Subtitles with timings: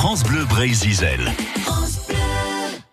[0.00, 0.98] France Bleu Brésil.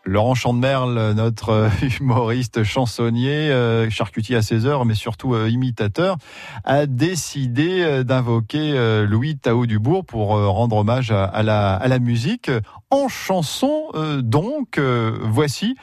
[0.03, 1.69] Laurent Chandemerle, notre
[2.01, 6.17] humoriste chansonnier, euh, charcutier à 16 heures, mais surtout euh, imitateur,
[6.65, 12.51] a décidé euh, d'invoquer Louis Tao Dubourg pour rendre hommage à, la, à la musique
[12.89, 13.83] en chanson.
[14.19, 15.77] donc, voici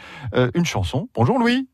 [0.54, 1.09] une chanson.
[1.14, 1.66] Bonjour Louis.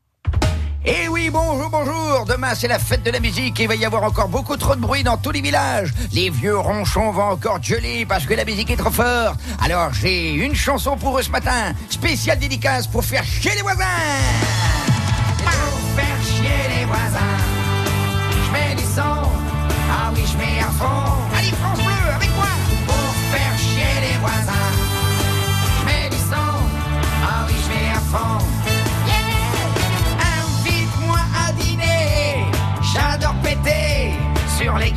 [0.83, 2.25] Eh oui, bonjour, bonjour.
[2.25, 4.75] Demain, c'est la fête de la musique et il va y avoir encore beaucoup trop
[4.75, 5.93] de bruit dans tous les villages.
[6.11, 9.39] Les vieux ronchons vont encore gueuler parce que la musique est trop forte.
[9.63, 11.73] Alors, j'ai une chanson pour eux ce matin.
[11.87, 13.85] Spéciale dédicace pour faire chier les voisins.
[15.37, 17.50] Pour faire chier les voisins.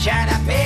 [0.05, 0.64] Sur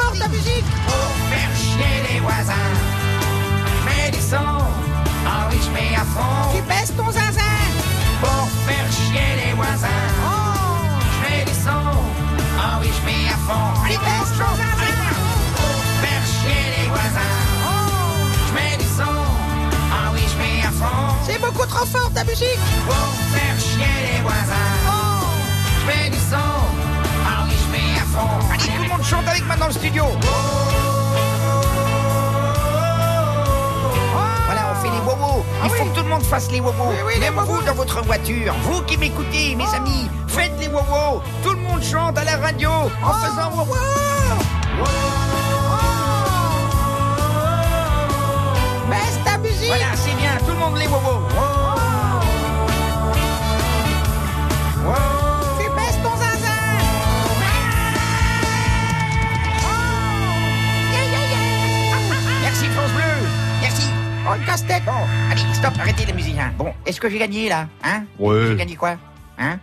[0.00, 0.64] fort ta musique.
[0.86, 2.70] Pour faire chier les voisins,
[3.66, 4.50] je mets du son.
[5.26, 6.36] Ah oui, je mets à fond.
[6.54, 7.58] Tu baisses ton zinzin.
[8.20, 10.30] Pour faire chier les voisins, Oh,
[11.14, 11.84] je mets du son.
[12.58, 13.68] Ah oui, je mets à fond.
[13.84, 14.98] Allez, baisse ton zinzin.
[15.56, 17.70] Pour faire chier les voisins, Oh,
[18.48, 19.18] je mets du son.
[19.92, 21.02] Ah oui, je mets à fond.
[21.26, 22.60] c'est beaucoup trop fort ta musique.
[22.86, 24.70] Pour faire chier les voisins,
[36.30, 36.72] fasse les wowos.
[36.88, 40.68] Oui, oui, les Même vous dans votre voiture, vous qui m'écoutez, mes amis, faites les
[40.68, 41.20] wowos.
[41.42, 42.70] Tout le monde chante à la radio
[43.02, 43.66] en faisant wow.
[43.66, 45.29] baisse
[64.30, 64.84] Oh, le casse-tête.
[64.84, 64.92] Bon,
[65.28, 66.52] allez, stop, arrêtez les musiciens.
[66.56, 68.46] Bon, est-ce que j'ai gagné là Hein Ouais.
[68.46, 68.96] J'ai gagné quoi
[69.38, 69.58] Hein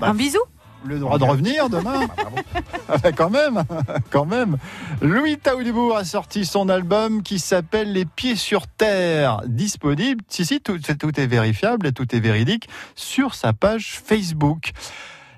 [0.00, 0.38] Un bisou
[0.84, 2.06] Le droit de revenir demain
[2.88, 3.64] Ah bah, Quand même,
[4.10, 4.56] quand même.
[5.02, 10.60] Louis Taoulibourg a sorti son album qui s'appelle Les Pieds sur Terre, disponible, si, si,
[10.60, 14.70] tout, tout est vérifiable et tout est véridique, sur sa page Facebook.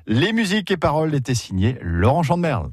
[0.07, 2.69] Les musiques et paroles étaient signées Laurent Chandemerle.